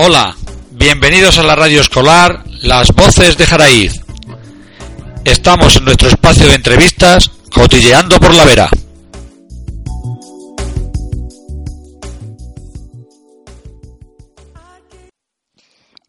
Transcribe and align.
Hola, 0.00 0.36
bienvenidos 0.70 1.40
a 1.40 1.42
la 1.42 1.56
radio 1.56 1.80
escolar 1.80 2.44
Las 2.62 2.94
Voces 2.94 3.36
de 3.36 3.44
Jaraíz. 3.44 4.00
Estamos 5.24 5.74
en 5.74 5.86
nuestro 5.86 6.08
espacio 6.08 6.46
de 6.46 6.54
entrevistas 6.54 7.28
Cotilleando 7.52 8.20
por 8.20 8.32
la 8.32 8.44
Vera. 8.44 8.68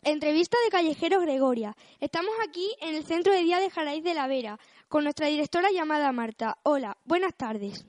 Entrevista 0.03 0.57
de 0.65 0.69
Callejero 0.69 1.21
Gregoria. 1.21 1.75
Estamos 1.99 2.35
aquí 2.47 2.69
en 2.81 2.93
el 2.93 3.03
Centro 3.05 3.33
de 3.33 3.41
Día 3.41 3.57
de 3.57 3.71
Jaraíz 3.71 4.03
de 4.03 4.13
la 4.13 4.27
Vera 4.27 4.59
con 4.87 5.03
nuestra 5.03 5.25
directora 5.25 5.69
llamada 5.73 6.11
Marta. 6.11 6.59
Hola, 6.61 6.95
buenas 7.05 7.35
tardes. 7.35 7.85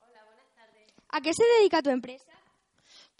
Hola, 0.00 0.24
buenas 0.24 0.52
tardes. 0.56 0.92
¿A 1.10 1.20
qué 1.20 1.32
se 1.32 1.44
dedica 1.60 1.80
tu 1.80 1.90
empresa? 1.90 2.33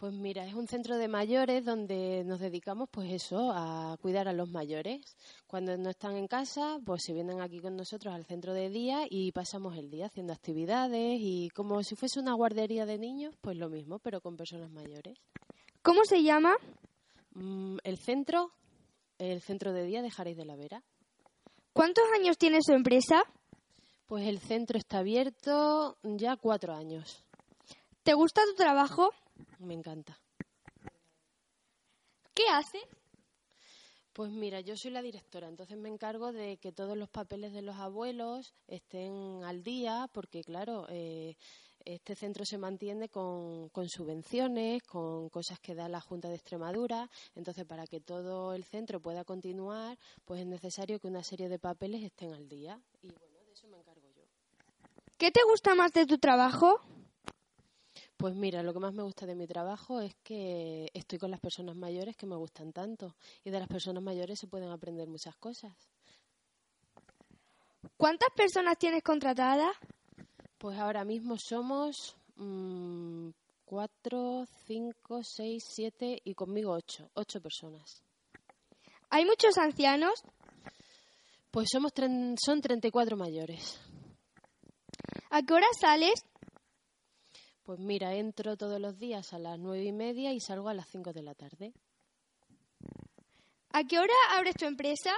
Pues 0.05 0.17
mira, 0.17 0.45
es 0.45 0.53
un 0.53 0.69
centro 0.69 0.99
de 0.99 1.09
mayores 1.09 1.65
donde 1.65 2.25
nos 2.25 2.39
dedicamos 2.39 2.91
pues 2.91 3.11
eso, 3.11 3.51
a 3.55 3.97
cuidar 4.03 4.29
a 4.29 4.35
los 4.35 4.51
mayores. 4.51 5.17
Cuando 5.47 5.79
no 5.79 5.89
están 5.89 6.19
en 6.19 6.29
casa, 6.29 6.79
pues 6.85 7.05
se 7.07 7.15
vienen 7.15 7.41
aquí 7.41 7.59
con 7.59 7.75
nosotros 7.75 8.13
al 8.13 8.27
centro 8.27 8.53
de 8.53 8.69
día 8.69 9.07
y 9.09 9.33
pasamos 9.33 9.79
el 9.79 9.89
día 9.89 10.05
haciendo 10.05 10.35
actividades 10.35 11.17
y 11.19 11.49
como 11.55 11.83
si 11.83 11.97
fuese 11.97 12.21
una 12.21 12.35
guardería 12.35 12.85
de 12.85 12.99
niños, 12.99 13.35
pues 13.41 13.57
lo 13.57 13.71
mismo, 13.71 13.99
pero 13.99 14.21
con 14.21 14.37
personas 14.37 14.71
mayores. 14.71 15.17
¿Cómo 15.81 16.05
se 16.05 16.23
llama? 16.23 16.55
Mm, 17.33 17.79
el 17.83 17.97
centro, 17.97 18.53
el 19.17 19.41
centro 19.41 19.73
de 19.73 19.87
día 19.87 20.03
de 20.03 20.11
Jaréis 20.11 20.37
de 20.37 20.45
la 20.45 20.57
Vera. 20.57 20.83
¿Cuántos 21.73 22.05
años 22.15 22.37
tiene 22.37 22.59
su 22.61 22.75
empresa? 22.75 23.23
Pues 24.05 24.27
el 24.27 24.39
centro 24.39 24.77
está 24.77 24.99
abierto 24.99 25.97
ya 26.03 26.37
cuatro 26.37 26.75
años. 26.75 27.25
¿Te 28.03 28.13
gusta 28.13 28.43
tu 28.45 28.55
trabajo? 28.55 29.09
Me 29.59 29.75
encanta. 29.75 30.19
¿Qué 32.35 32.45
hace? 32.51 32.79
Pues 34.13 34.31
mira, 34.31 34.61
yo 34.61 34.77
soy 34.77 34.93
la 34.93 35.03
directora, 35.03 35.49
entonces 35.49 35.77
me 35.77 35.89
encargo 35.89 36.33
de 36.33 36.57
que 36.59 36.71
todos 36.71 36.97
los 36.97 37.09
papeles 37.09 37.53
de 37.53 37.63
los 37.63 37.77
abuelos 37.77 38.55
estén 38.69 39.43
al 39.43 39.65
día, 39.65 40.09
porque 40.13 40.45
claro, 40.45 40.87
eh, 40.89 41.35
este 41.85 42.15
centro 42.15 42.45
se 42.45 42.57
mantiene 42.57 43.09
con, 43.09 43.71
con, 43.71 43.89
subvenciones, 43.89 44.85
con 44.85 45.29
cosas 45.31 45.59
que 45.59 45.75
da 45.75 45.89
la 45.89 46.01
Junta 46.01 46.29
de 46.29 46.37
Extremadura, 46.37 47.11
entonces 47.35 47.65
para 47.65 47.89
que 47.89 48.01
todo 48.01 48.55
el 48.55 48.63
centro 48.63 49.01
pueda 49.01 49.25
continuar, 49.25 49.99
pues 50.25 50.43
es 50.43 50.47
necesario 50.47 51.01
que 51.01 51.09
una 51.09 51.25
serie 51.25 51.49
de 51.49 51.59
papeles 51.59 52.05
estén 52.05 52.33
al 52.35 52.49
día 52.49 52.81
y 53.03 53.11
bueno, 53.11 53.37
de 53.45 53.53
eso 53.53 53.67
me 53.67 53.79
encargo 53.79 54.09
yo. 54.11 54.23
¿Qué 55.19 55.33
te 55.33 55.41
gusta 55.43 55.75
más 55.75 55.93
de 55.93 56.07
tu 56.07 56.19
trabajo? 56.19 56.81
Pues 58.17 58.35
mira, 58.35 58.63
lo 58.63 58.73
que 58.73 58.79
más 58.79 58.95
me 58.95 59.03
gusta 59.03 59.27
de 59.27 59.35
mi 59.35 59.47
trabajo 59.47 60.01
es 60.01 60.15
que 60.23 60.91
estoy 60.95 61.19
con 61.19 61.31
las 61.31 61.41
personas 61.41 61.77
mayores 61.77 62.17
que 62.17 62.27
me 62.27 62.37
gustan 62.37 62.73
tanto 62.73 63.17
y 63.45 63.51
de 63.51 63.59
las 63.59 63.69
personas 63.69 64.03
mayores 64.03 64.39
se 64.39 64.47
pueden 64.47 64.71
aprender 64.71 65.09
muchas 65.09 65.37
cosas. 65.37 65.73
¿Cuántas 67.97 68.29
personas 68.37 68.79
tienes 68.79 69.03
contratadas? 69.03 69.77
Pues 70.59 70.79
ahora 70.79 71.05
mismo 71.05 71.37
somos 71.39 72.17
mmm, 72.37 73.31
cuatro, 73.65 74.45
cinco, 74.67 75.21
seis, 75.23 75.65
siete 75.67 76.21
y 76.25 76.35
conmigo 76.35 76.73
ocho, 76.73 77.11
ocho 77.15 77.41
personas. 77.41 78.03
¿Hay 79.11 79.25
muchos 79.25 79.59
ancianos? 79.59 80.23
Pues 81.51 81.69
somos 81.71 81.93
son 82.45 82.61
34 82.61 83.17
mayores. 83.17 83.81
¿A 85.31 85.43
qué 85.43 85.55
hora 85.55 85.67
sales? 85.81 86.25
Pues 87.65 87.81
mira, 87.81 88.15
entro 88.15 88.59
todos 88.59 88.79
los 88.79 88.99
días 88.99 89.33
a 89.33 89.39
las 89.39 89.59
nueve 89.59 89.85
y 89.85 89.93
media 89.93 90.35
y 90.35 90.41
salgo 90.41 90.69
a 90.69 90.75
las 90.75 90.87
cinco 90.87 91.15
de 91.15 91.23
la 91.23 91.35
tarde. 91.35 91.73
¿A 93.73 93.85
qué 93.85 93.99
hora 93.99 94.13
abres 94.33 94.55
tu 94.55 94.67
empresa? 94.67 95.13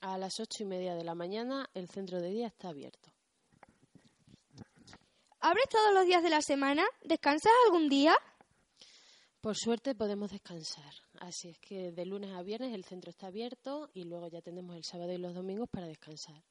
A 0.00 0.18
las 0.18 0.38
ocho 0.40 0.62
y 0.62 0.66
media 0.66 0.94
de 0.94 1.04
la 1.04 1.14
mañana 1.14 1.70
el 1.72 1.88
centro 1.88 2.20
de 2.20 2.28
día 2.30 2.48
está 2.48 2.68
abierto. 2.68 3.10
¿Abres 5.40 5.64
todos 5.70 5.94
los 5.94 6.04
días 6.04 6.22
de 6.22 6.28
la 6.28 6.42
semana? 6.42 6.84
¿Descansas 7.02 7.52
algún 7.64 7.88
día? 7.88 8.14
Por 9.40 9.56
suerte 9.56 9.94
podemos 9.94 10.30
descansar. 10.30 10.92
Así 11.18 11.48
es 11.48 11.58
que 11.60 11.92
de 11.92 12.04
lunes 12.04 12.30
a 12.34 12.42
viernes 12.42 12.74
el 12.74 12.84
centro 12.84 13.10
está 13.10 13.28
abierto 13.28 13.88
y 13.94 14.04
luego 14.04 14.28
ya 14.28 14.42
tenemos 14.42 14.76
el 14.76 14.84
sábado 14.84 15.12
y 15.12 15.18
los 15.18 15.34
domingos 15.34 15.70
para 15.70 15.86
descansar. 15.86 16.44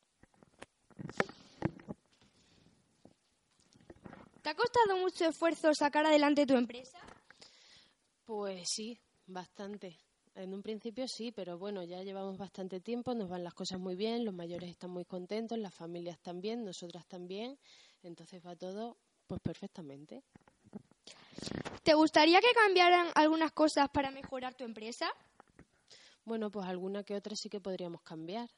¿Te 4.47 4.51
ha 4.51 4.55
costado 4.55 4.95
mucho 4.95 5.25
esfuerzo 5.25 5.73
sacar 5.73 6.05
adelante 6.05 6.45
tu 6.45 6.55
empresa? 6.55 6.97
Pues 8.23 8.61
sí, 8.69 8.97
bastante. 9.25 9.97
En 10.35 10.53
un 10.53 10.63
principio 10.63 11.05
sí, 11.05 11.33
pero 11.33 11.57
bueno, 11.57 11.83
ya 11.83 12.01
llevamos 12.01 12.37
bastante 12.37 12.79
tiempo, 12.79 13.13
nos 13.13 13.27
van 13.29 13.43
las 13.43 13.53
cosas 13.53 13.77
muy 13.77 13.97
bien, 13.97 14.23
los 14.23 14.33
mayores 14.33 14.69
están 14.69 14.91
muy 14.91 15.03
contentos, 15.03 15.57
las 15.57 15.75
familias 15.75 16.17
también, 16.21 16.63
nosotras 16.63 17.05
también, 17.07 17.59
entonces 18.03 18.41
va 18.41 18.55
todo 18.55 18.95
pues 19.27 19.41
perfectamente. 19.41 20.23
¿Te 21.83 21.93
gustaría 21.95 22.39
que 22.39 22.53
cambiaran 22.53 23.07
algunas 23.15 23.51
cosas 23.51 23.89
para 23.89 24.11
mejorar 24.11 24.55
tu 24.55 24.63
empresa? 24.63 25.11
Bueno, 26.23 26.49
pues 26.51 26.65
alguna 26.67 27.03
que 27.03 27.15
otra 27.15 27.35
sí 27.35 27.49
que 27.49 27.59
podríamos 27.59 28.01
cambiar, 28.01 28.49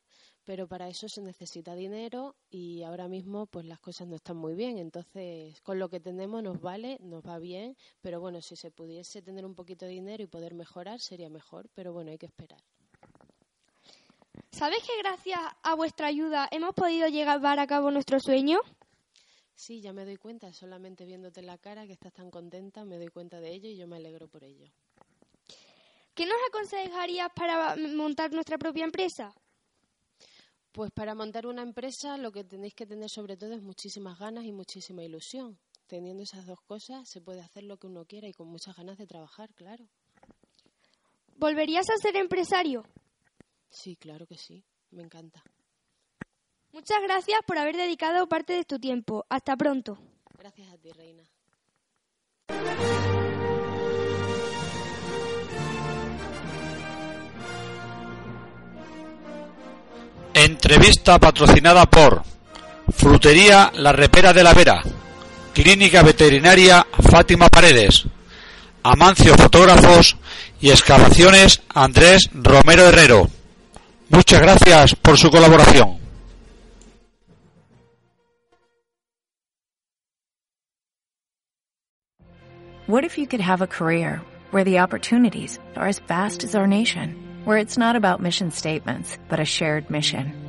pero 0.49 0.67
para 0.67 0.87
eso 0.87 1.07
se 1.07 1.21
necesita 1.21 1.75
dinero 1.75 2.35
y 2.49 2.81
ahora 2.81 3.07
mismo 3.07 3.45
pues 3.45 3.67
las 3.67 3.79
cosas 3.79 4.07
no 4.07 4.15
están 4.15 4.37
muy 4.37 4.55
bien, 4.55 4.79
entonces 4.79 5.61
con 5.61 5.77
lo 5.77 5.89
que 5.89 5.99
tenemos 5.99 6.41
nos 6.41 6.59
vale, 6.59 6.97
nos 7.01 7.21
va 7.21 7.37
bien, 7.37 7.77
pero 8.01 8.19
bueno, 8.19 8.41
si 8.41 8.55
se 8.55 8.71
pudiese 8.71 9.21
tener 9.21 9.45
un 9.45 9.53
poquito 9.53 9.85
de 9.85 9.91
dinero 9.91 10.23
y 10.23 10.25
poder 10.25 10.55
mejorar 10.55 10.99
sería 11.01 11.29
mejor, 11.29 11.69
pero 11.75 11.93
bueno, 11.93 12.09
hay 12.09 12.17
que 12.17 12.25
esperar. 12.25 12.59
¿Sabes 14.49 14.79
que 14.79 14.97
gracias 15.03 15.39
a 15.61 15.75
vuestra 15.75 16.07
ayuda 16.07 16.47
hemos 16.49 16.73
podido 16.73 17.07
llevar 17.09 17.59
a 17.59 17.67
cabo 17.67 17.91
nuestro 17.91 18.19
sueño? 18.19 18.57
Sí, 19.53 19.81
ya 19.81 19.93
me 19.93 20.03
doy 20.03 20.17
cuenta, 20.17 20.51
solamente 20.51 21.05
viéndote 21.05 21.43
la 21.43 21.59
cara 21.59 21.85
que 21.85 21.93
estás 21.93 22.13
tan 22.13 22.31
contenta, 22.31 22.85
me 22.85 22.97
doy 22.97 23.09
cuenta 23.09 23.39
de 23.39 23.53
ello 23.53 23.69
y 23.69 23.77
yo 23.77 23.85
me 23.87 23.97
alegro 23.97 24.27
por 24.27 24.43
ello. 24.43 24.65
¿Qué 26.15 26.25
nos 26.25 26.37
aconsejarías 26.47 27.29
para 27.35 27.75
montar 27.75 28.31
nuestra 28.33 28.57
propia 28.57 28.85
empresa? 28.85 29.31
Pues 30.79 30.91
para 30.91 31.13
montar 31.13 31.45
una 31.45 31.61
empresa 31.61 32.17
lo 32.17 32.31
que 32.31 32.45
tenéis 32.45 32.73
que 32.73 32.85
tener 32.85 33.09
sobre 33.09 33.35
todo 33.35 33.51
es 33.51 33.61
muchísimas 33.61 34.17
ganas 34.17 34.45
y 34.45 34.53
muchísima 34.53 35.03
ilusión. 35.03 35.59
Teniendo 35.87 36.23
esas 36.23 36.45
dos 36.45 36.61
cosas 36.61 37.09
se 37.09 37.19
puede 37.19 37.41
hacer 37.41 37.63
lo 37.63 37.75
que 37.75 37.87
uno 37.87 38.05
quiera 38.05 38.29
y 38.29 38.33
con 38.33 38.47
muchas 38.47 38.77
ganas 38.77 38.97
de 38.97 39.05
trabajar, 39.05 39.53
claro. 39.55 39.89
¿Volverías 41.35 41.89
a 41.89 41.97
ser 41.97 42.15
empresario? 42.15 42.85
Sí, 43.69 43.97
claro 43.97 44.25
que 44.25 44.37
sí. 44.37 44.63
Me 44.91 45.03
encanta. 45.03 45.43
Muchas 46.71 47.01
gracias 47.03 47.41
por 47.45 47.57
haber 47.57 47.75
dedicado 47.75 48.29
parte 48.29 48.53
de 48.53 48.63
tu 48.63 48.79
tiempo. 48.79 49.25
Hasta 49.27 49.57
pronto. 49.57 49.97
Gracias 50.37 50.71
a 50.71 50.77
ti, 50.77 50.93
Reina. 50.93 51.29
Entrevista 60.69 61.17
patrocinada 61.17 61.87
por 61.87 62.21
Frutería 62.93 63.71
La 63.77 63.91
Repera 63.91 64.31
de 64.33 64.43
la 64.43 64.53
Vera, 64.53 64.79
Clínica 65.51 66.03
Veterinaria 66.03 66.85
Fátima 67.09 67.47
Paredes, 67.49 68.05
Amancio 68.83 69.33
Fotógrafos 69.33 70.15
y 70.61 70.69
Excavaciones 70.69 71.63
Andrés 71.73 72.29
Romero 72.35 72.87
Herrero. 72.87 73.27
Muchas 74.09 74.41
gracias 74.41 74.93
por 74.93 75.17
su 75.17 75.31
colaboración. 75.31 75.97
What 82.85 83.03
if 83.03 83.17
you 83.17 83.25
could 83.25 83.41
have 83.41 83.63
a 83.63 83.67
career 83.67 84.21
where 84.51 84.63
the 84.63 84.77
opportunities 84.77 85.59
are 85.75 85.87
as 85.87 85.99
vast 86.07 86.43
as 86.43 86.53
our 86.53 86.67
nation, 86.67 87.15
where 87.43 87.57
it's 87.57 87.75
not 87.75 87.95
about 87.95 88.21
mission 88.21 88.51
statements, 88.51 89.17
but 89.29 89.39
a 89.39 89.45
shared 89.45 89.89
mission? 89.89 90.48